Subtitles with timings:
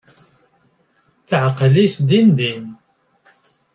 [1.29, 2.65] Teɛqel-it din din.